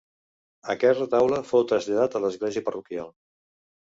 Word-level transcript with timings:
Aquest 0.73 1.01
retaule 1.01 1.41
fou 1.49 1.65
traslladat 1.73 2.17
a 2.17 2.21
l'església 2.25 2.65
parroquial. 2.71 3.13